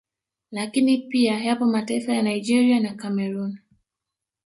[0.51, 3.57] Lakini pia yapo mataifa ya Nigeria na Cameroon